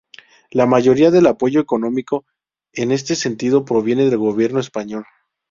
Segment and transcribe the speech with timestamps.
[0.49, 2.25] La mayoría del apoyo económico
[2.73, 5.05] en este sentido proviene del gobierno español.